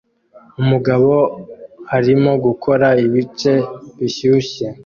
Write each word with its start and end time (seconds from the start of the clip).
Umugabo 0.61 1.13
arimo 1.97 2.31
gukora 2.45 2.87
ibice 3.05 3.53
bishyushye 3.97 4.67